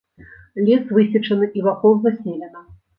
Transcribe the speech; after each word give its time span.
Лес 0.69 0.85
высечаны, 0.99 1.51
і 1.61 1.69
вакол 1.69 1.93
заселена. 2.11 2.69